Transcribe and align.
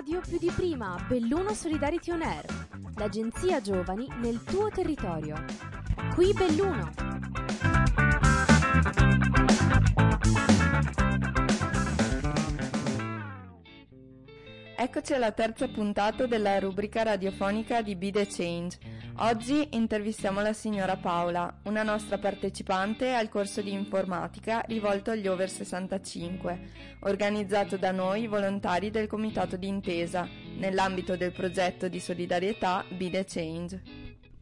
radio 0.00 0.20
più 0.26 0.38
di 0.38 0.50
prima, 0.56 0.96
Belluno 1.06 1.52
Solidarity 1.52 2.10
On 2.12 2.22
Air, 2.22 2.46
l'agenzia 2.96 3.60
giovani 3.60 4.08
nel 4.22 4.42
tuo 4.42 4.70
territorio. 4.70 5.44
Qui 6.14 6.32
Belluno. 6.32 6.90
Eccoci 14.82 15.12
alla 15.12 15.32
terza 15.32 15.68
puntata 15.68 16.24
della 16.24 16.58
rubrica 16.58 17.02
radiofonica 17.02 17.82
di 17.82 17.96
Be 17.96 18.10
The 18.10 18.26
Change. 18.26 18.78
Oggi 19.18 19.68
intervistiamo 19.72 20.40
la 20.40 20.54
signora 20.54 20.96
Paola, 20.96 21.54
una 21.64 21.82
nostra 21.82 22.16
partecipante 22.16 23.12
al 23.12 23.28
corso 23.28 23.60
di 23.60 23.74
informatica 23.74 24.62
rivolto 24.66 25.10
agli 25.10 25.28
over 25.28 25.50
65, 25.50 26.60
organizzato 27.00 27.76
da 27.76 27.90
noi 27.90 28.26
volontari 28.26 28.90
del 28.90 29.06
Comitato 29.06 29.58
d'Intesa, 29.58 30.26
nell'ambito 30.56 31.14
del 31.14 31.32
progetto 31.32 31.88
di 31.88 32.00
solidarietà 32.00 32.82
Be 32.88 33.10
The 33.10 33.26
Change. 33.28 33.82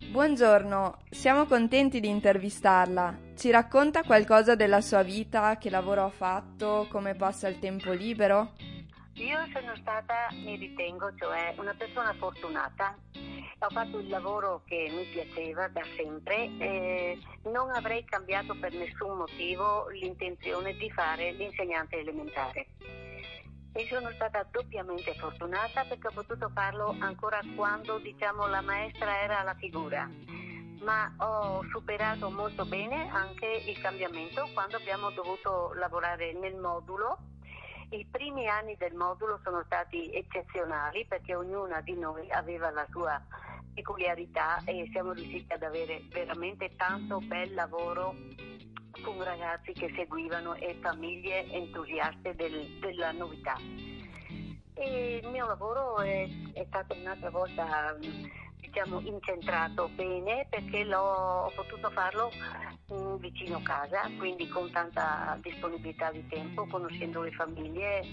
Buongiorno, 0.09 0.98
siamo 1.11 1.47
contenti 1.47 1.98
di 1.98 2.09
intervistarla. 2.09 3.19
Ci 3.37 3.51
racconta 3.51 4.05
qualcosa 4.05 4.55
della 4.55 4.81
sua 4.83 5.03
vita, 5.03 5.59
che 5.59 5.69
lavoro 5.69 6.05
ha 6.05 6.11
fatto, 6.11 6.87
come 6.89 7.17
passa 7.17 7.48
il 7.48 7.59
tempo 7.59 7.91
libero? 7.91 8.53
Io 9.19 9.37
sono 9.53 9.75
stata, 9.81 10.29
mi 10.31 10.57
ritengo, 10.57 11.13
cioè 11.17 11.53
una 11.59 11.75
persona 11.75 12.15
fortunata. 12.15 12.97
Ho 13.61 13.69
fatto 13.71 13.99
il 13.99 14.09
lavoro 14.09 14.63
che 14.65 14.89
mi 14.93 15.05
piaceva 15.07 15.67
da 15.67 15.83
sempre 15.97 16.49
e 16.59 17.19
non 17.51 17.71
avrei 17.71 18.05
cambiato 18.05 18.55
per 18.61 18.73
nessun 18.73 19.17
motivo 19.17 19.89
l'intenzione 19.89 20.75
di 20.75 20.89
fare 20.93 21.33
l'insegnante 21.33 21.97
elementare. 21.99 22.69
E 23.73 23.87
sono 23.91 24.09
stata 24.12 24.47
doppiamente 24.53 25.12
fortunata 25.15 25.85
perché 25.85 26.07
ho 26.07 26.12
potuto 26.12 26.48
farlo 26.55 26.95
ancora 27.01 27.41
quando 27.57 27.98
diciamo, 27.98 28.47
la 28.47 28.61
maestra 28.61 29.20
era 29.20 29.41
alla 29.41 29.55
figura 29.55 30.09
ma 30.81 31.12
ho 31.19 31.64
superato 31.73 32.31
molto 32.31 32.64
bene 32.64 33.11
anche 33.11 33.64
il 33.67 33.79
cambiamento 33.81 34.48
quando 34.55 34.77
abbiamo 34.77 35.11
dovuto 35.11 35.73
lavorare 35.75 36.33
nel 36.35 36.55
modulo 36.55 37.19
i 37.99 38.07
primi 38.09 38.47
anni 38.47 38.77
del 38.77 38.95
modulo 38.95 39.41
sono 39.43 39.63
stati 39.67 40.13
eccezionali 40.13 41.05
perché 41.07 41.35
ognuna 41.35 41.81
di 41.81 41.95
noi 41.95 42.31
aveva 42.31 42.71
la 42.71 42.87
sua 42.91 43.21
peculiarità 43.75 44.63
e 44.65 44.89
siamo 44.93 45.13
riusciti 45.13 45.53
ad 45.53 45.63
avere 45.63 46.03
veramente 46.11 46.75
tanto 46.77 47.21
bel 47.21 47.53
lavoro 47.55 48.15
con 49.03 49.23
ragazzi 49.23 49.73
che 49.73 49.93
seguivano 49.97 50.55
e 50.55 50.79
famiglie 50.81 51.51
entusiaste 51.51 52.35
del, 52.35 52.79
della 52.81 53.11
novità. 53.13 53.57
E 54.75 55.21
il 55.23 55.29
mio 55.29 55.47
lavoro 55.47 55.99
è, 55.99 56.29
è 56.53 56.65
stato 56.69 56.95
un'altra 56.95 57.31
volta 57.31 57.97
diciamo, 58.79 59.01
incentrato 59.01 59.89
bene 59.95 60.47
perché 60.48 60.95
ho 60.95 61.51
potuto 61.55 61.91
farlo 61.91 62.31
mh, 62.89 63.17
vicino 63.17 63.61
casa, 63.62 64.09
quindi 64.17 64.48
con 64.48 64.70
tanta 64.70 65.37
disponibilità 65.43 66.12
di 66.12 66.25
tempo, 66.29 66.65
conoscendo 66.67 67.23
le 67.23 67.33
famiglie, 67.33 68.07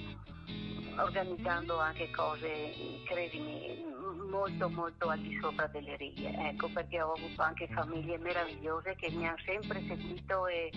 organizzando 0.98 1.78
anche 1.80 2.10
cose, 2.10 2.74
credimi, 3.06 3.84
molto 4.28 4.70
molto 4.70 5.10
al 5.10 5.20
di 5.20 5.38
sopra 5.40 5.68
delle 5.68 5.96
righe, 5.98 6.34
ecco 6.36 6.68
perché 6.70 7.00
ho 7.00 7.14
avuto 7.14 7.42
anche 7.44 7.68
famiglie 7.68 8.18
meravigliose 8.18 8.96
che 8.96 9.12
mi 9.12 9.28
hanno 9.28 9.38
sempre 9.46 9.84
seguito 9.88 10.48
e, 10.48 10.72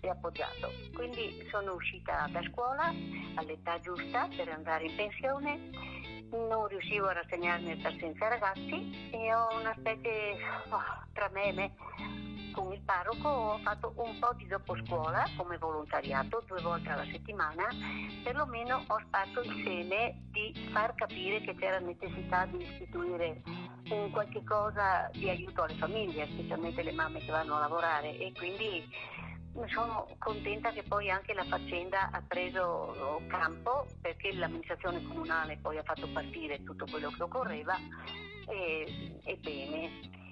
e 0.00 0.08
appoggiato. 0.08 0.70
Quindi 0.94 1.44
sono 1.50 1.74
uscita 1.74 2.28
da 2.30 2.40
scuola 2.50 2.92
all'età 3.34 3.80
giusta 3.80 4.28
per 4.36 4.48
andare 4.48 4.84
in 4.84 4.94
pensione 4.94 6.13
non 6.30 6.66
riuscivo 6.68 7.06
a 7.06 7.12
rassegnarmi 7.12 7.76
per 7.76 7.96
senza 7.98 8.28
ragazzi 8.28 9.10
e 9.10 9.34
ho 9.34 9.58
una 9.58 9.74
specie 9.78 10.36
oh, 10.70 10.82
tra 11.12 11.28
me 11.32 11.44
e 11.44 11.52
me 11.52 11.74
con 12.54 12.72
il 12.72 12.80
parroco 12.82 13.28
ho 13.28 13.58
fatto 13.58 13.92
un 13.96 14.16
po' 14.18 14.32
di 14.36 14.46
dopo 14.46 14.76
scuola 14.84 15.24
come 15.36 15.58
volontariato 15.58 16.44
due 16.46 16.62
volte 16.62 16.88
alla 16.88 17.04
settimana, 17.10 17.66
perlomeno 18.22 18.84
ho 18.86 19.00
sparso 19.06 19.40
il 19.40 19.62
seme 19.64 20.22
di 20.30 20.70
far 20.72 20.94
capire 20.94 21.40
che 21.40 21.54
c'era 21.56 21.80
necessità 21.80 22.46
di 22.46 22.62
istituire 22.62 23.42
un 23.90 24.10
qualche 24.10 24.42
cosa 24.44 25.10
di 25.12 25.28
aiuto 25.28 25.62
alle 25.62 25.74
famiglie, 25.74 26.26
specialmente 26.28 26.82
le 26.82 26.92
mamme 26.92 27.18
che 27.18 27.30
vanno 27.30 27.56
a 27.56 27.60
lavorare 27.60 28.16
e 28.16 28.32
quindi 28.32 28.88
sono 29.66 30.08
contenta 30.18 30.72
che 30.72 30.82
poi 30.82 31.10
anche 31.10 31.32
la 31.32 31.44
faccenda 31.44 32.10
ha 32.10 32.22
preso 32.26 33.22
campo 33.28 33.86
perché 34.00 34.32
l'amministrazione 34.34 35.02
comunale 35.04 35.58
poi 35.60 35.78
ha 35.78 35.82
fatto 35.82 36.08
partire 36.08 36.62
tutto 36.64 36.86
quello 36.90 37.10
che 37.10 37.22
occorreva 37.22 37.76
e, 38.48 39.18
e 39.24 39.36
bene. 39.36 40.22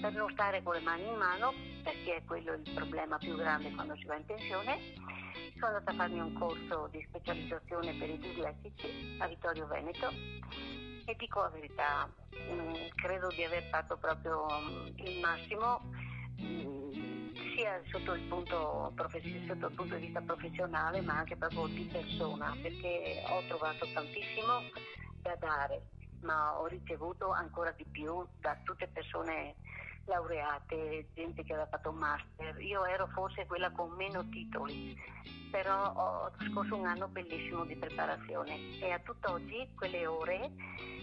Per 0.00 0.12
non 0.12 0.30
stare 0.32 0.62
con 0.62 0.74
le 0.74 0.80
mani 0.80 1.06
in 1.06 1.14
mano, 1.14 1.52
perché 1.84 2.16
è 2.16 2.24
quello 2.24 2.52
il 2.54 2.72
problema 2.74 3.16
più 3.16 3.36
grande 3.36 3.72
quando 3.72 3.94
si 3.94 4.04
va 4.06 4.16
in 4.16 4.24
pensione, 4.24 4.78
sono 5.54 5.66
andata 5.66 5.90
a 5.92 5.94
farmi 5.94 6.18
un 6.18 6.32
corso 6.32 6.88
di 6.90 7.04
specializzazione 7.08 7.94
per 7.94 8.10
i 8.10 8.18
dislessici 8.18 9.16
a 9.18 9.26
Vittorio 9.28 9.66
Veneto. 9.66 10.10
E 11.04 11.14
dico 11.16 11.40
la 11.40 11.48
verità, 11.48 12.10
mm, 12.36 12.74
credo 12.96 13.28
di 13.28 13.44
aver 13.44 13.62
fatto 13.70 13.96
proprio 13.96 14.46
mm, 14.46 14.86
il 14.96 15.20
massimo 15.20 15.80
mm, 16.40 16.87
sia 17.68 17.82
sotto 17.90 18.14
il, 18.14 18.22
punto, 18.22 18.92
sotto 19.46 19.66
il 19.66 19.74
punto 19.74 19.94
di 19.96 20.06
vista 20.06 20.20
professionale 20.22 21.02
ma 21.02 21.18
anche 21.18 21.36
proprio 21.36 21.66
di 21.66 21.84
persona 21.84 22.56
perché 22.62 23.22
ho 23.28 23.42
trovato 23.46 23.86
tantissimo 23.92 24.62
da 25.20 25.36
dare 25.38 25.82
ma 26.22 26.58
ho 26.58 26.66
ricevuto 26.66 27.30
ancora 27.30 27.70
di 27.72 27.84
più 27.84 28.26
da 28.40 28.56
tutte 28.64 28.88
persone 28.88 29.54
laureate, 30.06 31.08
gente 31.14 31.44
che 31.44 31.52
aveva 31.52 31.68
fatto 31.68 31.90
un 31.90 31.96
master. 31.96 32.58
Io 32.62 32.84
ero 32.86 33.06
forse 33.08 33.44
quella 33.44 33.70
con 33.70 33.90
meno 33.90 34.26
titoli, 34.30 34.96
però 35.50 35.92
ho 35.92 36.30
trascorso 36.30 36.76
un 36.76 36.86
anno 36.86 37.08
bellissimo 37.08 37.66
di 37.66 37.76
preparazione 37.76 38.78
e 38.80 38.90
a 38.90 38.98
tutt'oggi 39.00 39.68
quelle 39.76 40.06
ore, 40.06 40.50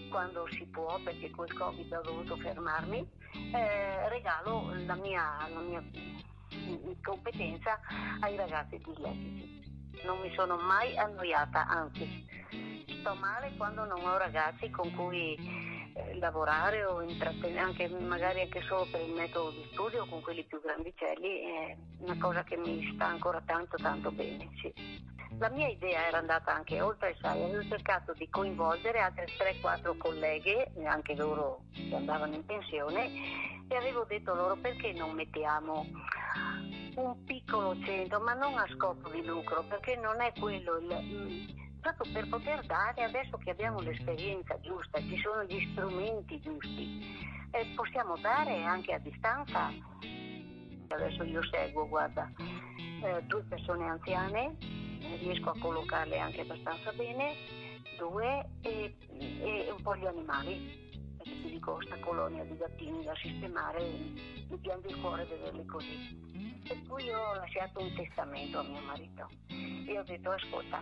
quando 0.09 0.47
si 0.50 0.66
può, 0.66 1.00
perché 1.03 1.30
col 1.30 1.53
Covid 1.53 1.94
ho 1.94 2.02
dovuto 2.02 2.36
fermarmi, 2.38 3.08
eh, 3.53 4.09
regalo 4.09 4.74
la 4.86 4.96
mia, 4.96 5.47
la 5.53 5.59
mia 5.59 5.84
competenza 7.01 7.79
ai 8.21 8.35
ragazzi 8.35 8.77
dislessici. 8.77 9.63
Non 10.03 10.19
mi 10.19 10.31
sono 10.35 10.57
mai 10.57 10.97
annoiata, 10.97 11.67
anzi 11.67 12.25
sto 12.99 13.16
male 13.16 13.53
quando 13.55 13.85
non 13.85 14.03
ho 14.03 14.17
ragazzi 14.17 14.69
con 14.69 14.93
cui 14.93 15.35
eh, 15.93 16.17
lavorare 16.17 16.83
o 16.85 17.01
intrattenere, 17.01 17.59
anche, 17.59 17.88
magari 17.88 18.41
anche 18.41 18.61
solo 18.63 18.88
per 18.91 19.01
il 19.01 19.13
metodo 19.13 19.51
di 19.51 19.67
studio 19.71 20.05
con 20.07 20.21
quelli 20.21 20.43
più 20.43 20.59
grandicelli, 20.59 21.39
è 21.39 21.77
una 21.99 22.17
cosa 22.19 22.43
che 22.43 22.57
mi 22.57 22.91
sta 22.93 23.05
ancora 23.05 23.41
tanto 23.45 23.77
tanto 23.77 24.11
bene. 24.11 24.49
Sì. 24.59 24.73
La 25.37 25.49
mia 25.49 25.67
idea 25.67 26.07
era 26.07 26.17
andata 26.17 26.53
anche 26.53 26.81
oltre, 26.81 27.16
sai, 27.22 27.43
avevo 27.43 27.63
cercato 27.67 28.13
di 28.13 28.27
coinvolgere 28.29 28.99
altre 28.99 29.25
3-4 29.25 29.97
colleghe, 29.97 30.72
anche 30.85 31.13
loro 31.16 31.63
che 31.72 31.93
andavano 31.93 32.35
in 32.35 32.45
pensione, 32.45 33.09
e 33.67 33.75
avevo 33.75 34.05
detto 34.05 34.33
loro 34.33 34.55
perché 34.55 34.93
non 34.93 35.11
mettiamo 35.11 35.85
un 36.95 37.23
piccolo 37.23 37.78
centro, 37.83 38.19
ma 38.19 38.33
non 38.33 38.57
a 38.57 38.67
scopo 38.75 39.09
di 39.09 39.23
lucro, 39.23 39.63
perché 39.67 39.95
non 39.97 40.22
è 40.22 40.31
quello 40.39 40.78
il 40.78 41.63
proprio 41.85 42.11
per 42.13 42.28
poter 42.29 42.66
dare, 42.66 43.03
adesso 43.03 43.38
che 43.38 43.51
abbiamo 43.51 43.79
l'esperienza 43.79 44.59
giusta, 44.61 45.00
ci 45.01 45.17
sono 45.22 45.44
gli 45.44 45.69
strumenti 45.72 46.39
giusti, 46.39 47.16
eh, 47.51 47.66
possiamo 47.75 48.17
dare 48.17 48.63
anche 48.63 48.94
a 48.94 49.00
distanza. 49.00 49.72
Adesso 50.88 51.23
io 51.23 51.44
seguo, 51.44 51.88
guarda, 51.88 52.31
eh, 53.03 53.22
due 53.23 53.44
persone 53.44 53.88
anziane, 53.88 54.55
eh, 54.59 55.17
riesco 55.17 55.51
a 55.51 55.59
collocarle 55.59 56.17
anche 56.17 56.41
abbastanza 56.41 56.91
bene, 56.94 57.35
due 57.99 58.49
e, 58.61 58.96
e 59.41 59.72
un 59.72 59.81
po' 59.84 59.96
gli 59.96 60.05
animali, 60.05 60.90
perché 61.17 61.41
ti 61.41 61.49
dico, 61.52 61.79
sta 61.85 61.99
colonia 61.99 62.43
di 62.46 62.58
gattini 62.58 63.03
da 63.03 63.14
sistemare, 63.16 63.84
mi 64.49 64.58
piange 64.58 64.87
il 64.87 64.99
cuore 65.02 65.25
vederli 65.25 65.66
così. 65.66 66.45
Per 66.67 66.82
cui 66.88 67.09
ho 67.12 67.35
lasciato 67.35 67.79
un 67.79 67.94
testamento 67.96 68.59
a 68.59 68.64
mio 68.64 68.82
marito 68.82 69.29
e 69.47 70.00
ho 70.00 70.03
detto, 70.03 70.32
ascolta, 70.32 70.82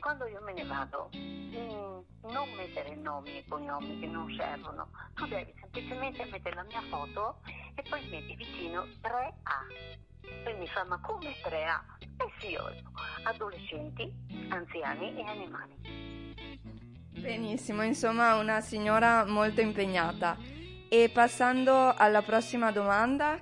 quando 0.00 0.26
io 0.26 0.40
me 0.40 0.54
ne 0.54 0.64
vado, 0.64 1.10
mh, 1.12 2.30
non 2.30 2.48
mettere 2.56 2.94
nomi 2.94 3.36
e 3.36 3.44
cognomi 3.46 4.00
che 4.00 4.06
non 4.06 4.34
servono, 4.34 4.88
tu 5.12 5.26
devi 5.26 5.52
semplicemente 5.60 6.24
mettere 6.30 6.54
la 6.54 6.62
mia 6.62 6.80
foto 6.88 7.40
e 7.74 7.82
poi 7.88 8.08
metti 8.08 8.34
vicino 8.34 8.84
3A. 9.02 10.42
Poi 10.44 10.56
mi 10.56 10.66
fa, 10.68 10.84
ma 10.84 10.98
come 11.00 11.34
3A? 11.42 11.80
Eh 12.00 12.32
sì, 12.38 12.54
ho 12.54 12.72
adolescenti, 13.24 14.10
anziani 14.48 15.18
e 15.18 15.22
animali. 15.22 15.96
Benissimo, 17.20 17.82
insomma 17.82 18.36
una 18.36 18.62
signora 18.62 19.26
molto 19.26 19.60
impegnata. 19.60 20.36
E 20.88 21.10
passando 21.12 21.92
alla 21.94 22.22
prossima 22.22 22.70
domanda, 22.70 23.38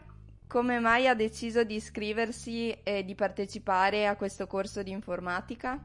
come 0.48 0.78
mai 0.78 1.08
ha 1.08 1.14
deciso 1.14 1.64
di 1.64 1.74
iscriversi 1.74 2.70
e 2.82 3.04
di 3.04 3.14
partecipare 3.14 4.06
a 4.06 4.16
questo 4.16 4.46
corso 4.46 4.82
di 4.82 4.90
informatica? 4.90 5.78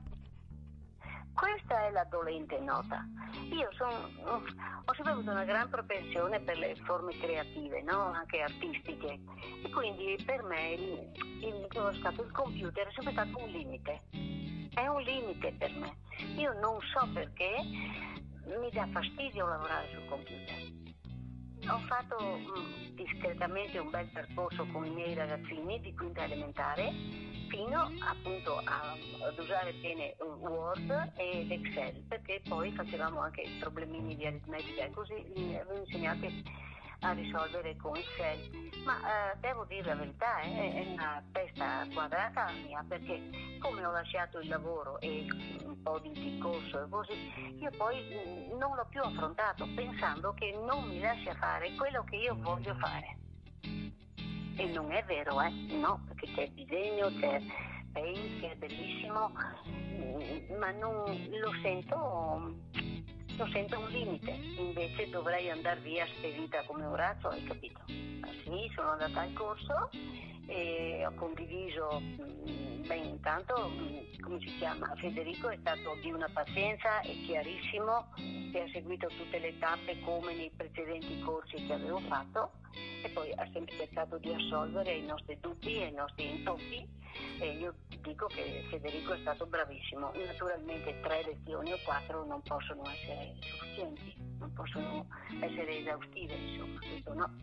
Questa 1.33 1.87
è 1.87 1.91
la 1.91 2.03
dolente 2.03 2.59
nota. 2.59 3.03
Io 3.51 3.69
son, 3.71 3.89
ho 4.25 4.93
sempre 4.93 5.13
avuto 5.13 5.31
una 5.31 5.43
gran 5.43 5.69
propensione 5.69 6.39
per 6.41 6.57
le 6.57 6.75
forme 6.83 7.17
creative, 7.17 7.81
no? 7.81 8.11
anche 8.11 8.41
artistiche, 8.41 9.19
e 9.63 9.69
quindi 9.71 10.21
per 10.23 10.43
me 10.43 10.73
il, 10.73 11.11
il, 11.41 11.67
il 11.71 12.31
computer 12.31 12.87
è 12.87 12.91
sempre 12.91 13.13
stato 13.13 13.43
un 13.43 13.49
limite. 13.49 14.01
È 14.73 14.85
un 14.87 15.01
limite 15.01 15.55
per 15.57 15.71
me. 15.71 15.95
Io 16.35 16.53
non 16.59 16.77
so 16.93 17.09
perché 17.13 17.55
mi 18.45 18.69
dà 18.71 18.87
fastidio 18.91 19.47
lavorare 19.47 19.89
sul 19.91 20.07
computer. 20.07 20.80
Ho 21.69 21.79
fatto 21.87 22.17
mh, 22.19 22.95
discretamente 22.95 23.77
un 23.77 23.89
bel 23.89 24.07
percorso 24.11 24.65
con 24.67 24.85
i 24.85 24.89
miei 24.89 25.13
ragazzini 25.13 25.79
di 25.79 25.93
quinta 25.93 26.23
elementare 26.23 26.91
fino 27.49 27.91
appunto 27.99 28.57
a, 28.63 28.95
ad 29.27 29.37
usare 29.37 29.73
bene 29.73 30.15
Word 30.19 31.11
ed 31.17 31.51
Excel 31.51 32.03
perché 32.07 32.41
poi 32.47 32.71
facevamo 32.71 33.19
anche 33.19 33.43
problemini 33.59 34.15
di 34.15 34.25
aritmetica 34.25 34.85
e 34.85 34.91
così 34.91 35.13
li 35.35 35.55
avevo 35.55 35.79
insegnati 35.79 36.43
a 37.01 37.13
risolvere 37.13 37.75
con 37.77 37.95
Excel. 37.95 38.69
Ma 38.83 38.97
eh, 38.97 39.37
devo 39.39 39.65
dire 39.65 39.83
la 39.83 39.95
verità, 39.95 40.39
eh, 40.41 40.73
è 40.73 40.91
una 40.93 41.23
testa 41.31 41.85
quadrata 41.93 42.45
la 42.45 42.51
mia 42.51 42.83
perché 42.87 43.57
come 43.59 43.85
ho 43.85 43.91
lasciato 43.91 44.39
il 44.39 44.47
lavoro 44.47 44.99
e 44.99 45.27
un 45.63 45.81
po' 45.81 45.99
di 45.99 46.37
corso 46.39 46.83
e 46.83 46.89
così, 46.89 47.57
io 47.59 47.69
poi 47.77 48.01
mm, 48.01 48.57
non 48.57 48.75
l'ho 48.75 48.85
più 48.89 49.01
affrontato 49.01 49.67
pensando 49.75 50.33
che 50.33 50.57
non 50.65 50.87
mi 50.87 50.99
lascia 50.99 51.33
fare 51.35 51.73
quello 51.75 52.03
che 52.03 52.15
io 52.15 52.35
voglio 52.39 52.75
fare. 52.75 53.17
E 54.57 54.65
non 54.65 54.91
è 54.91 55.03
vero, 55.05 55.41
eh? 55.41 55.49
No, 55.49 56.03
perché 56.07 56.27
c'è 56.33 56.49
disegno, 56.51 57.07
c'è 57.19 57.41
Paint 57.93 58.39
che 58.39 58.51
è 58.51 58.55
bellissimo, 58.55 59.31
mm, 59.69 60.57
ma 60.57 60.71
non 60.71 61.03
lo 61.29 61.51
sento 61.61 62.55
lo 63.37 63.47
sento 63.51 63.79
un 63.79 63.87
limite, 63.89 64.31
invece 64.31 65.09
dovrei 65.09 65.49
andare 65.49 65.79
via 65.81 66.05
spedita 66.05 66.63
come 66.65 66.85
un 66.85 66.95
razzo, 66.95 67.29
hai 67.29 67.43
capito? 67.43 67.79
Ma 68.19 68.29
sì, 68.43 68.71
sono 68.75 68.91
andata 68.91 69.21
al 69.21 69.33
corso 69.33 69.89
e 70.47 71.05
ho 71.05 71.13
condiviso, 71.15 72.01
mm, 72.01 72.87
beh 72.87 72.95
intanto, 72.95 73.69
mm, 73.69 74.21
come 74.21 74.39
si 74.39 74.55
chiama, 74.57 74.93
Federico 74.95 75.49
è 75.49 75.57
stato 75.59 75.97
di 76.01 76.11
una 76.11 76.29
pazienza 76.31 77.01
e 77.01 77.21
chiarissimo 77.25 78.07
e 78.53 78.59
ha 78.59 78.69
seguito 78.71 79.07
tutte 79.07 79.39
le 79.39 79.57
tappe 79.59 79.99
come 80.01 80.35
nei 80.35 80.51
precedenti 80.55 81.19
corsi 81.21 81.65
che 81.65 81.73
avevo 81.73 81.99
fatto 82.07 82.51
e 83.03 83.09
poi 83.09 83.31
ha 83.33 83.47
sempre 83.53 83.77
cercato 83.77 84.17
di 84.17 84.33
assolvere 84.33 84.93
i 84.93 85.05
nostri 85.05 85.37
dubbi 85.39 85.81
e 85.81 85.87
i 85.87 85.93
nostri 85.93 86.29
intoppi 86.29 86.99
e 87.39 87.51
io 87.57 87.75
dico 88.01 88.27
che 88.27 88.65
Federico 88.69 89.13
è 89.13 89.19
stato 89.19 89.45
bravissimo. 89.45 90.11
Naturalmente 90.25 90.99
tre 91.01 91.23
lezioni 91.23 91.71
o 91.73 91.77
quattro 91.83 92.25
non 92.25 92.41
possono 92.41 92.83
essere 92.89 93.35
sufficienti, 93.39 94.15
non 94.39 94.53
possono 94.53 95.07
essere 95.39 95.79
esaustive, 95.79 96.33
insomma, 96.33 96.79
questo 96.79 97.13
no. 97.13 97.33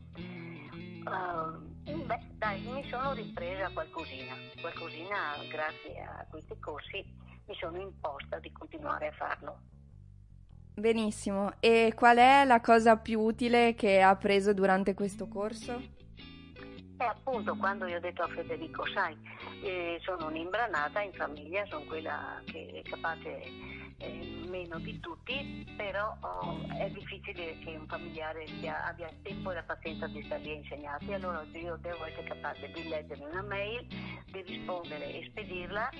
Uh, 1.05 2.05
beh, 2.05 2.21
dai, 2.35 2.61
mi 2.63 2.87
sono 2.89 3.13
ripresa 3.13 3.71
qualcosina, 3.71 4.35
qualcosina 4.61 5.37
grazie 5.49 6.01
a 6.03 6.27
questi 6.29 6.59
corsi 6.59 7.05
mi 7.47 7.55
sono 7.59 7.81
imposta 7.81 8.39
di 8.39 8.53
continuare 8.53 9.09
a 9.09 9.13
farlo. 9.13 9.61
Benissimo, 10.75 11.55
e 11.61 11.93
qual 11.97 12.19
è 12.19 12.45
la 12.45 12.61
cosa 12.61 12.97
più 12.97 13.21
utile 13.21 13.75
che 13.75 14.01
ha 14.01 14.15
preso 14.17 14.53
durante 14.53 14.95
questo 14.95 15.27
corso? 15.27 15.83
E 17.01 17.05
appunto 17.05 17.55
quando 17.55 17.87
io 17.87 17.99
ho 17.99 18.01
detto 18.01 18.23
a 18.23 18.29
Federico, 18.29 18.85
sai, 18.87 19.17
eh, 19.63 20.01
sono 20.03 20.27
un'imbranata 20.27 21.01
in 21.01 21.13
famiglia, 21.13 21.65
sono 21.67 21.85
quella 21.85 22.43
che 22.45 22.83
è 22.85 22.89
capace 22.89 23.41
eh, 23.99 24.43
meno 24.49 24.81
di 24.81 24.99
tutti, 24.99 25.65
però 25.77 26.17
oh, 26.21 26.59
è 26.77 26.91
difficile 26.91 27.57
che 27.61 27.77
un 27.77 27.87
familiare 27.87 28.49
sia, 28.49 28.85
abbia 28.85 29.09
il 29.09 29.23
tempo 29.23 29.53
e 29.53 29.55
la 29.55 29.63
pazienza 29.63 30.09
di 30.09 30.23
stargli 30.25 30.51
a 30.51 30.55
insegnarti, 30.55 31.13
allora 31.13 31.45
io 31.53 31.77
devo 31.81 32.05
essere 32.05 32.25
capace 32.25 32.69
di 32.73 32.89
leggere 32.89 33.25
una 33.25 33.43
mail, 33.43 33.87
di 34.27 34.43
rispondere 34.43 35.13
e 35.13 35.25
spedirla. 35.31 35.91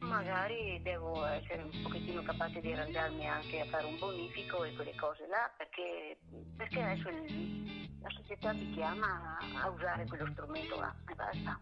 Magari 0.00 0.80
devo 0.82 1.24
essere 1.24 1.62
un 1.62 1.82
pochettino 1.82 2.22
capace 2.22 2.60
di 2.60 2.72
arrangiarmi 2.72 3.26
anche 3.26 3.60
a 3.60 3.64
fare 3.66 3.86
un 3.86 3.98
bonifico 3.98 4.62
e 4.62 4.72
quelle 4.74 4.94
cose 4.94 5.26
là, 5.26 5.50
perché, 5.56 6.18
perché 6.56 6.80
adesso 6.80 7.08
il, 7.08 7.75
la 8.06 8.12
società 8.14 8.52
ti 8.52 8.70
chiama 8.70 9.36
a 9.60 9.68
usare 9.68 10.06
quello 10.06 10.28
strumento 10.30 10.78
là 10.78 10.94
e 11.10 11.14
basta. 11.14 11.58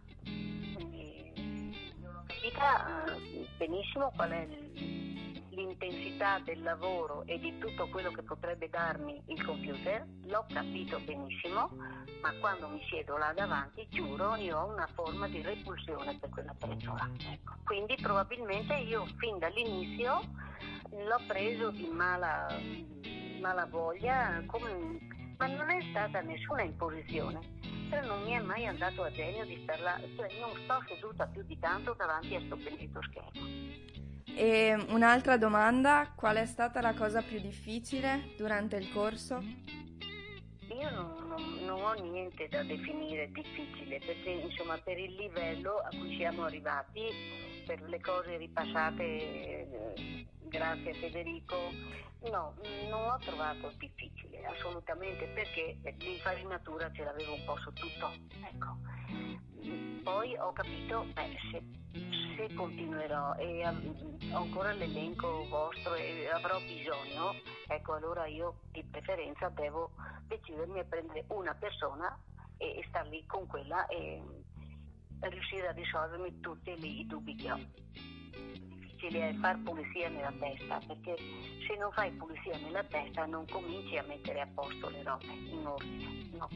Quindi 0.74 1.32
non 2.00 2.16
ho 2.16 2.24
capita 2.26 3.06
eh, 3.14 3.48
benissimo 3.56 4.12
qual 4.14 4.30
è 4.30 4.46
l'intensità 5.48 6.40
del 6.40 6.62
lavoro 6.62 7.22
e 7.26 7.38
di 7.38 7.56
tutto 7.58 7.88
quello 7.88 8.10
che 8.10 8.22
potrebbe 8.22 8.68
darmi 8.68 9.22
il 9.26 9.42
computer, 9.42 10.04
l'ho 10.24 10.44
capito 10.52 10.98
benissimo, 11.00 11.70
ma 12.20 12.32
quando 12.40 12.68
mi 12.68 12.84
siedo 12.88 13.16
là 13.16 13.32
davanti, 13.32 13.86
giuro, 13.88 14.34
io 14.34 14.58
ho 14.58 14.66
una 14.66 14.88
forma 14.92 15.28
di 15.28 15.40
repulsione 15.40 16.18
per 16.18 16.28
quella 16.28 16.54
là. 16.58 17.10
Ecco. 17.30 17.54
Quindi 17.64 17.96
probabilmente 18.02 18.74
io 18.74 19.06
fin 19.16 19.38
dall'inizio 19.38 20.20
l'ho 20.90 21.20
preso 21.26 21.70
di 21.70 21.86
mala, 21.86 22.48
mala 23.40 23.66
voglia, 23.66 24.42
come, 24.46 24.98
ma 25.38 25.46
non 25.46 25.70
è 25.70 25.80
stata 25.90 26.20
nessuna 26.20 26.62
imposizione 26.62 27.74
però 27.94 28.06
non 28.06 28.22
mi 28.24 28.32
è 28.32 28.40
mai 28.40 28.66
andato 28.66 29.02
a 29.02 29.10
genio 29.10 29.44
di 29.44 29.60
star 29.62 29.80
là, 29.80 30.00
cioè 30.16 30.28
non 30.40 30.50
sto 30.64 30.82
seduta 30.88 31.26
più 31.26 31.42
di 31.44 31.58
tanto 31.58 31.94
davanti 31.96 32.34
a 32.34 32.40
sto 32.40 32.56
benedetto 32.56 33.00
schermo. 33.02 33.82
E 34.36 34.74
un'altra 34.88 35.36
domanda, 35.36 36.12
qual 36.16 36.36
è 36.36 36.46
stata 36.46 36.80
la 36.80 36.94
cosa 36.94 37.22
più 37.22 37.38
difficile 37.38 38.34
durante 38.36 38.76
il 38.76 38.90
corso? 38.92 39.42
Io 40.68 40.90
non, 40.90 41.28
non, 41.28 41.64
non, 41.64 41.82
ho 41.82 41.92
niente 41.92 42.48
da 42.48 42.64
definire 42.64 43.30
difficile 43.30 44.00
perché 44.04 44.30
insomma 44.30 44.76
per 44.78 44.98
il 44.98 45.14
livello 45.14 45.76
a 45.76 45.88
cui 45.90 46.16
siamo 46.16 46.44
arrivati, 46.44 47.00
per 47.64 47.82
le 47.82 48.00
cose 48.00 48.36
ripassate 48.36 49.02
eh, 49.02 50.26
grazie 50.42 50.90
a 50.90 50.94
Federico, 50.94 51.56
no, 52.30 52.54
non 52.88 53.10
ho 53.10 53.18
trovato 53.18 53.72
difficile 53.78 54.44
assolutamente 54.46 55.26
perché 55.28 55.78
l'infarinatura 55.98 56.90
ce 56.92 57.04
l'avevo 57.04 57.34
un 57.34 57.44
po' 57.44 57.58
su 57.58 57.72
tutto. 57.72 58.12
Ecco. 58.52 58.76
Poi 60.02 60.36
ho 60.36 60.52
capito, 60.52 61.06
beh, 61.14 61.36
se 61.50 61.62
se 62.36 62.52
continuerò 62.54 63.34
e 63.36 63.64
ho 63.66 64.36
ancora 64.36 64.72
l'elenco 64.72 65.46
vostro 65.48 65.94
e 65.94 66.28
avrò 66.28 66.58
bisogno, 66.60 67.34
ecco 67.68 67.94
allora 67.94 68.26
io 68.26 68.56
di 68.72 68.82
preferenza 68.84 69.48
devo 69.50 69.90
decidermi 70.26 70.80
a 70.80 70.84
prendere 70.84 71.24
una 71.28 71.54
persona 71.54 72.18
e, 72.56 72.78
e 72.78 72.84
star 72.88 73.06
lì 73.08 73.24
con 73.26 73.46
quella 73.46 73.86
e 73.86 74.20
riuscire 75.20 75.68
a 75.68 75.72
risolvermi 75.72 76.40
tutti 76.40 76.70
i 76.70 77.06
dubbi 77.06 77.34
che 77.34 77.52
ho. 77.52 77.60
Difficile 78.32 79.30
è 79.30 79.34
far 79.34 79.58
pulizia 79.62 80.08
nella 80.08 80.32
testa 80.38 80.78
perché 80.86 81.16
se 81.66 81.76
non 81.78 81.90
fai 81.92 82.10
pulizia 82.12 82.58
nella 82.58 82.84
testa 82.84 83.26
non 83.26 83.46
cominci 83.48 83.96
a 83.96 84.04
mettere 84.04 84.40
a 84.40 84.48
posto 84.54 84.88
le 84.88 85.02
robe 85.02 85.26
in 85.26 85.66
ordine, 85.66 86.28
no. 86.32 86.48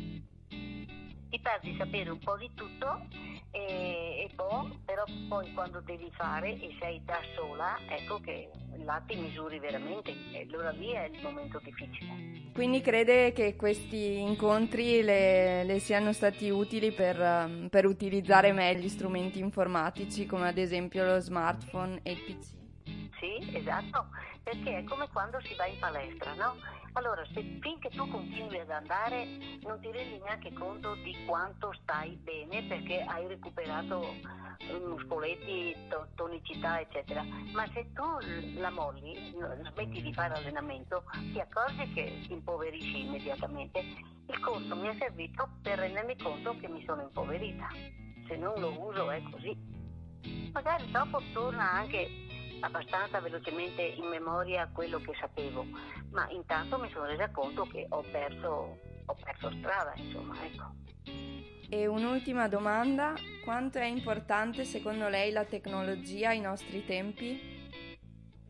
Ti 1.30 1.40
pare 1.40 1.61
di 1.62 1.76
sapere 1.76 2.11
un 2.11 2.18
po' 2.18 2.37
di 2.37 2.50
tutto 2.54 3.06
e, 3.50 3.61
e 3.61 4.30
boh, 4.35 4.70
però 4.85 5.04
poi 5.28 5.52
quando 5.52 5.80
devi 5.80 6.11
fare 6.12 6.58
e 6.58 6.75
sei 6.80 7.02
da 7.04 7.20
sola, 7.35 7.76
ecco 7.88 8.18
che 8.20 8.50
là 8.85 9.02
ti 9.06 9.16
misuri 9.16 9.58
veramente 9.58 10.14
e 10.32 10.47
allora 10.49 10.70
lì 10.70 10.92
è 10.92 11.11
il 11.12 11.23
momento 11.23 11.61
difficile. 11.62 12.37
Quindi 12.52 12.80
crede 12.80 13.32
che 13.32 13.56
questi 13.56 14.18
incontri 14.20 15.02
le, 15.02 15.64
le 15.64 15.78
siano 15.78 16.12
stati 16.12 16.49
utili 16.49 16.92
per, 16.92 17.68
per 17.70 17.85
utilizzare 17.85 18.52
meglio 18.52 18.80
gli 18.80 18.88
strumenti 18.88 19.38
informatici 19.38 20.26
come 20.26 20.49
ad 20.49 20.58
esempio 20.58 21.04
lo 21.04 21.20
smartphone 21.20 22.00
e 22.02 22.12
il 22.12 22.23
PC? 22.25 22.67
Sì, 23.18 23.56
esatto, 23.56 24.06
perché 24.44 24.78
è 24.78 24.84
come 24.84 25.08
quando 25.08 25.40
si 25.40 25.54
va 25.54 25.66
in 25.66 25.78
palestra, 25.80 26.34
no? 26.34 26.54
Allora, 26.92 27.25
se 27.32 27.58
finché 27.60 27.90
tu 27.90 28.08
continui 28.08 28.58
ad 28.60 28.70
andare 28.70 29.26
non 29.62 29.80
ti 29.80 29.90
rendi 29.90 30.18
neanche 30.22 30.52
conto 30.52 30.94
di 30.94 31.16
quanto 31.26 31.72
stai 31.82 32.16
bene 32.16 32.62
perché 32.64 33.02
hai 33.02 33.26
recuperato 33.26 34.14
eh, 34.58 34.78
muscoletti, 34.78 35.76
to- 35.88 36.08
tonicità, 36.14 36.80
eccetera. 36.80 37.25
Ma 37.52 37.68
se 37.72 37.92
tu 37.92 38.04
la 38.58 38.70
molli, 38.70 39.34
smetti 39.72 40.00
di 40.00 40.12
fare 40.12 40.34
allenamento, 40.34 41.04
ti 41.32 41.40
accorgi 41.40 41.92
che 41.92 42.20
ti 42.26 42.32
impoverisci 42.32 43.00
immediatamente. 43.00 43.80
Il 44.28 44.38
corso 44.40 44.76
mi 44.76 44.88
è 44.88 44.96
servito 44.98 45.48
per 45.62 45.78
rendermi 45.78 46.16
conto 46.16 46.56
che 46.56 46.68
mi 46.68 46.84
sono 46.84 47.02
impoverita. 47.02 47.68
Se 48.28 48.37
non 48.37 48.60
lo 48.60 48.78
uso 48.80 49.10
è 49.10 49.22
così. 49.30 49.56
Magari 50.52 50.90
dopo 50.90 51.20
torna 51.32 51.70
anche 51.70 52.26
abbastanza 52.61 53.21
velocemente 53.21 53.83
in 53.83 54.07
memoria 54.07 54.69
quello 54.73 54.99
che 55.00 55.12
sapevo, 55.19 55.65
ma 56.11 56.29
intanto 56.31 56.79
mi 56.79 56.91
sono 56.91 57.07
resa 57.07 57.31
conto 57.31 57.65
che 57.65 57.87
ho 57.88 58.03
perso, 58.11 58.79
ho 59.05 59.17
perso 59.23 59.50
strada, 59.59 59.93
insomma, 59.97 60.35
ecco. 60.45 60.75
E 61.71 61.87
un'ultima 61.87 62.49
domanda, 62.49 63.15
quanto 63.45 63.79
è 63.79 63.85
importante 63.85 64.65
secondo 64.65 65.09
lei 65.09 65.33
la 65.33 65.45
tecnologia 65.45 66.31
ai 66.31 66.41
nostri 66.41 66.85
tempi? 66.85 67.57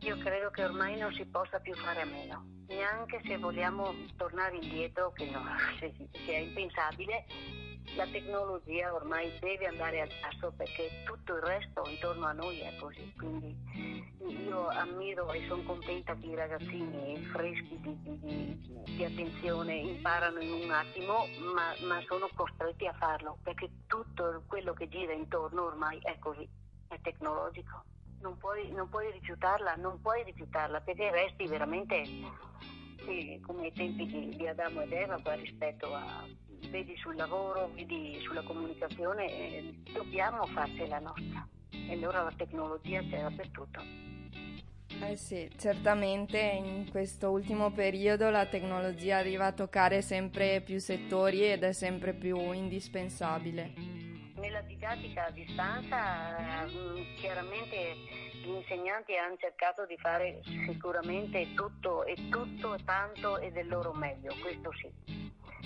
io 0.01 0.17
credo 0.19 0.51
che 0.51 0.65
ormai 0.65 0.97
non 0.97 1.13
si 1.13 1.25
possa 1.27 1.59
più 1.59 1.75
fare 1.75 2.03
a 2.03 2.05
meno, 2.05 2.45
neanche 2.69 3.21
se 3.25 3.37
vogliamo 3.37 3.93
tornare 4.17 4.57
indietro, 4.57 5.13
che 5.13 5.29
no, 5.31 5.43
è 6.27 6.37
impensabile, 6.37 7.27
la 7.97 8.07
tecnologia 8.07 8.95
ormai 8.95 9.33
deve 9.41 9.67
andare 9.67 10.01
al 10.01 10.11
passo 10.21 10.53
perché 10.57 11.03
tutto 11.05 11.35
il 11.37 11.43
resto 11.43 11.83
intorno 11.89 12.27
a 12.27 12.33
noi 12.33 12.61
è 12.61 12.75
così. 12.77 13.13
Quindi 13.17 13.57
io 14.47 14.69
ammiro 14.69 15.31
e 15.33 15.47
sono 15.47 15.63
contenta 15.63 16.15
che 16.17 16.27
i 16.27 16.35
ragazzini 16.35 17.17
freschi 17.33 17.79
di, 17.81 17.97
di, 18.03 18.95
di 18.97 19.05
attenzione 19.05 19.75
imparano 19.75 20.41
in 20.41 20.65
un 20.65 20.71
attimo, 20.71 21.27
ma, 21.55 21.75
ma 21.87 22.01
sono 22.07 22.29
costretti 22.35 22.87
a 22.87 22.93
farlo 22.95 23.39
perché 23.43 23.71
tutto 23.87 24.43
quello 24.47 24.73
che 24.75 24.89
gira 24.89 25.13
intorno 25.13 25.65
ormai 25.65 25.99
è 26.03 26.19
così, 26.19 26.49
è 26.89 26.99
tecnologico. 27.01 27.85
Non 28.21 28.37
puoi, 28.37 28.71
non 28.73 28.89
puoi 28.89 29.13
rifiutarla, 29.13 29.77
non 29.77 30.01
puoi 30.01 30.25
rifiutarla 30.25 30.81
perché 30.81 31.11
resti 31.11 31.47
veramente 31.47 32.03
sì, 33.09 33.41
come 33.41 33.65
ai 33.65 33.73
tempi 33.73 34.07
di, 34.07 34.37
di 34.37 34.47
Adamo 34.47 34.83
ed 34.83 34.93
Eva 34.93 35.19
rispetto 35.35 35.95
a 35.95 36.27
vedi 36.71 36.95
sul 36.99 37.17
lavoro, 37.17 37.71
vedi 37.75 38.21
sulla 38.23 38.43
comunicazione, 38.43 39.27
eh, 39.27 39.75
dobbiamo 39.93 40.45
farcela 40.47 40.99
nostra. 40.99 41.49
E 41.71 41.93
allora 41.93 42.23
la 42.23 42.33
tecnologia 42.37 43.01
c'è 43.01 43.23
dappertutto. 43.23 43.81
Eh 45.01 45.17
sì, 45.17 45.49
certamente 45.57 46.39
in 46.39 46.89
questo 46.91 47.31
ultimo 47.31 47.71
periodo 47.71 48.31
la 48.31 48.47
tecnologia 48.47 49.19
arriva 49.19 49.47
a 49.47 49.53
toccare 49.53 50.03
sempre 50.03 50.61
più 50.61 50.79
settori 50.79 51.51
ed 51.51 51.63
è 51.63 51.73
sempre 51.73 52.13
più 52.13 52.53
indispensabile. 52.53 53.73
Nella 54.35 54.61
didattica 54.63 55.27
a 55.27 55.31
distanza 55.31 56.67
mm, 56.67 57.15
chiaramente 57.17 57.95
gli 58.49 58.57
insegnanti 58.57 59.15
hanno 59.15 59.37
cercato 59.37 59.85
di 59.85 59.99
fare 59.99 60.41
sicuramente 60.67 61.53
tutto 61.53 62.05
e 62.05 62.15
tutto 62.31 62.79
tanto 62.83 63.37
e 63.37 63.53
del 63.53 63.69
loro 63.69 63.93
meglio, 63.93 64.35
questo 64.41 64.73
sì. 64.73 64.91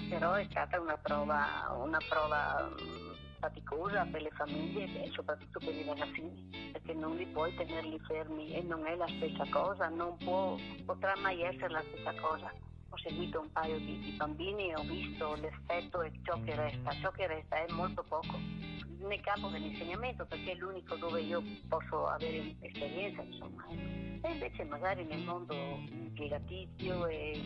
Però 0.08 0.32
è 0.32 0.44
stata 0.50 0.80
una 0.80 0.96
prova, 0.96 1.72
una 1.78 2.00
prova 2.08 2.68
mm, 2.68 3.12
faticosa 3.38 4.04
per 4.10 4.22
le 4.22 4.30
famiglie 4.30 5.04
e 5.04 5.10
soprattutto 5.12 5.60
per 5.60 5.74
i 5.74 5.84
ragazzini, 5.84 6.70
perché 6.72 6.92
non 6.92 7.14
li 7.14 7.26
puoi 7.26 7.54
tenerli 7.54 8.00
fermi 8.00 8.52
e 8.52 8.62
non 8.62 8.84
è 8.84 8.96
la 8.96 9.08
stessa 9.16 9.46
cosa, 9.48 9.88
non 9.88 10.16
può, 10.16 10.56
potrà 10.84 11.14
mai 11.18 11.40
essere 11.42 11.68
la 11.68 11.84
stessa 11.86 12.12
cosa. 12.20 12.52
Ho 12.90 12.98
seguito 12.98 13.40
un 13.40 13.52
paio 13.52 13.78
di, 13.78 14.00
di 14.00 14.10
bambini 14.10 14.70
e 14.70 14.74
ho 14.74 14.82
visto 14.82 15.34
l'effetto 15.36 16.02
e 16.02 16.10
ciò 16.24 16.38
che 16.42 16.54
resta, 16.56 16.90
ciò 17.00 17.10
che 17.12 17.26
resta 17.28 17.56
è 17.64 17.70
molto 17.70 18.02
poco 18.02 18.61
nel 19.06 19.20
campo 19.20 19.48
dell'insegnamento 19.48 20.24
perché 20.26 20.52
è 20.52 20.54
l'unico 20.54 20.96
dove 20.96 21.20
io 21.20 21.42
posso 21.68 22.06
avere 22.06 22.54
esperienza 22.60 23.22
insomma 23.22 23.66
e 23.70 24.30
invece 24.30 24.64
magari 24.64 25.04
nel 25.04 25.22
mondo 25.24 25.54
impiegatizio 25.90 27.06
e 27.06 27.40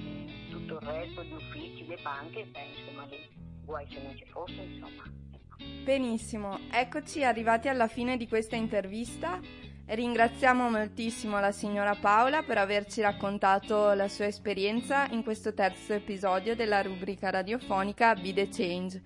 tutto 0.51 0.75
il 0.75 0.87
resto 0.87 1.23
gli 1.23 1.33
uffici, 1.33 1.87
le 1.87 1.99
banche 2.03 2.45
beh 2.45 2.65
insomma 2.77 3.05
lì 3.07 3.29
guai 3.65 3.87
se 3.91 4.03
non 4.03 4.17
ci 4.17 4.25
fosse 4.27 4.53
insomma 4.53 5.03
ecco. 5.33 5.57
benissimo 5.85 6.59
eccoci 6.71 7.25
arrivati 7.25 7.69
alla 7.69 7.89
fine 7.89 8.17
di 8.17 8.29
questa 8.29 8.57
intervista 8.57 9.41
Ringraziamo 9.89 10.69
moltissimo 10.69 11.39
la 11.39 11.53
signora 11.53 11.95
Paola 11.95 12.43
per 12.43 12.59
averci 12.59 13.01
raccontato 13.01 13.93
la 13.93 14.09
sua 14.09 14.27
esperienza 14.27 15.07
in 15.11 15.23
questo 15.23 15.55
terzo 15.55 15.93
episodio 15.93 16.57
della 16.57 16.83
rubrica 16.83 17.31
radiofonica 17.31 18.17
Be 18.17 18.33
the 18.33 18.49
Change. 18.49 19.01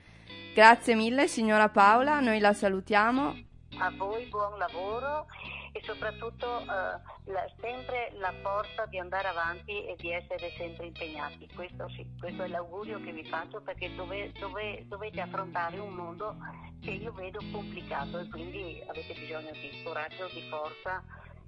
Grazie 0.53 0.97
mille 0.97 1.29
signora 1.29 1.69
Paola, 1.69 2.19
noi 2.19 2.41
la 2.41 2.53
salutiamo. 2.53 3.35
A 3.79 3.91
voi 3.97 4.27
buon 4.27 4.59
lavoro 4.59 5.27
e 5.73 5.81
soprattutto 5.85 6.61
eh, 6.61 6.65
la, 6.67 7.49
sempre 7.61 8.11
la 8.19 8.33
forza 8.43 8.85
di 8.87 8.99
andare 8.99 9.29
avanti 9.29 9.87
e 9.87 9.95
di 9.97 10.11
essere 10.11 10.51
sempre 10.57 10.87
impegnati. 10.87 11.49
Questo 11.55 11.89
sì, 11.91 12.05
questo 12.19 12.43
è 12.43 12.49
l'augurio 12.49 13.01
che 13.01 13.13
vi 13.13 13.25
faccio 13.27 13.61
perché 13.61 13.95
dove, 13.95 14.33
dove, 14.41 14.85
dovete 14.89 15.21
affrontare 15.21 15.79
un 15.79 15.95
mondo 15.95 16.37
che 16.81 16.91
io 16.91 17.13
vedo 17.13 17.39
complicato 17.53 18.19
e 18.19 18.29
quindi 18.29 18.83
avete 18.89 19.15
bisogno 19.15 19.53
di 19.53 19.83
coraggio, 19.85 20.27
di 20.35 20.43
forza, 20.49 21.01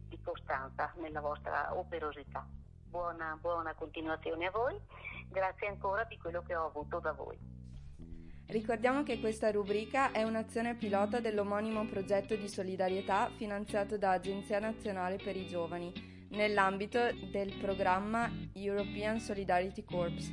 di 0.08 0.18
costanza 0.22 0.92
nella 0.98 1.20
vostra 1.20 1.76
operosità. 1.76 2.46
Buona, 2.88 3.36
buona 3.40 3.74
continuazione 3.74 4.46
a 4.46 4.50
voi, 4.52 4.80
grazie 5.28 5.66
ancora 5.66 6.04
di 6.04 6.16
quello 6.18 6.42
che 6.46 6.54
ho 6.54 6.66
avuto 6.66 7.00
da 7.00 7.12
voi. 7.12 7.51
Ricordiamo 8.52 9.02
che 9.02 9.18
questa 9.18 9.50
rubrica 9.50 10.10
è 10.10 10.24
un'azione 10.24 10.74
pilota 10.74 11.20
dell'omonimo 11.20 11.86
progetto 11.86 12.36
di 12.36 12.48
solidarietà 12.48 13.30
finanziato 13.34 13.96
da 13.96 14.10
Agenzia 14.10 14.58
Nazionale 14.58 15.16
per 15.16 15.38
i 15.38 15.46
Giovani 15.46 15.90
nell'ambito 16.32 16.98
del 17.30 17.54
programma 17.58 18.30
European 18.52 19.18
Solidarity 19.20 19.84
Corps. 19.84 20.30